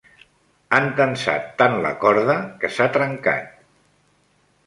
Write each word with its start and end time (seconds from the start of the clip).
Han 0.77 0.87
tensat 0.99 1.51
tant 1.59 1.75
la 1.83 1.91
corda 2.05 2.39
que 2.63 2.73
s'ha 2.77 2.89
trencat. 2.97 3.55